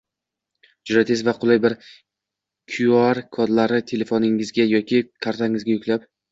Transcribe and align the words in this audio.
juda 0.91 1.03
tez 1.09 1.21
va 1.27 1.35
qulay, 1.43 1.59
biroq 1.65 1.83
Kyuar 2.73 3.23
kodlarni 3.39 3.85
telefoningizga 3.95 4.69
yoki 4.75 5.07
kartangizga 5.29 5.77
yuklab 5.81 6.13